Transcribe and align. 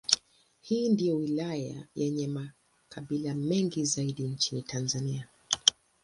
Hii 0.61 0.89
ndiyo 0.89 1.15
wilaya 1.15 1.87
yenye 1.95 2.27
makabila 2.27 3.33
mengi 3.33 3.85
zaidi 3.85 4.23
nchini 4.23 4.61
Tanzania. 4.61 5.27